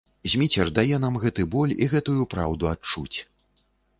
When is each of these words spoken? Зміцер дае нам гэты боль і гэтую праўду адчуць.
Зміцер 0.31 0.71
дае 0.77 0.97
нам 1.03 1.19
гэты 1.25 1.43
боль 1.57 1.75
і 1.83 1.89
гэтую 1.93 2.23
праўду 2.33 2.73
адчуць. 2.73 3.17